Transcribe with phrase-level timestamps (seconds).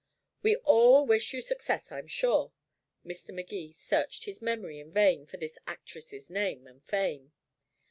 [0.41, 2.53] "We all wish you success, I'm sure."
[3.05, 3.31] Mr.
[3.31, 7.33] Magee searched his memory in vain for this "actress's" name and fame.